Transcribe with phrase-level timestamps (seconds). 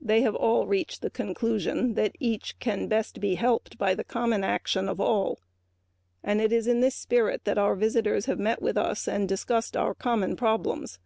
[0.00, 4.42] They have all reached the conclusion that each can best be helped by the common
[4.42, 5.40] action of all.
[6.24, 9.92] It is in this spirit that our visitors have met with us and discussed our
[9.94, 11.00] common problems.